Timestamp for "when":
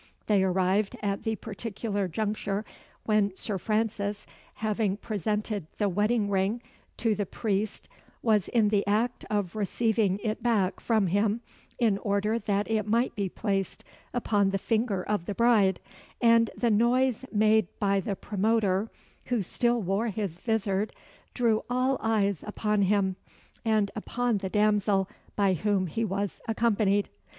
3.05-3.35